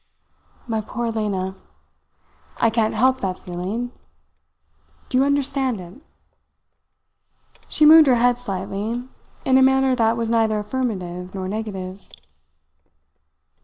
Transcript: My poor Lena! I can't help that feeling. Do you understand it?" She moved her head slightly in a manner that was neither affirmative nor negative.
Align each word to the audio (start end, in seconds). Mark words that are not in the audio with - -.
My 0.65 0.81
poor 0.81 1.11
Lena! 1.11 1.55
I 2.57 2.71
can't 2.71 2.95
help 2.95 3.19
that 3.21 3.37
feeling. 3.37 3.91
Do 5.09 5.19
you 5.19 5.23
understand 5.23 5.79
it?" 5.79 6.01
She 7.67 7.85
moved 7.85 8.07
her 8.07 8.15
head 8.15 8.39
slightly 8.39 9.07
in 9.45 9.59
a 9.59 9.61
manner 9.61 9.95
that 9.95 10.17
was 10.17 10.27
neither 10.27 10.57
affirmative 10.57 11.35
nor 11.35 11.47
negative. 11.47 12.09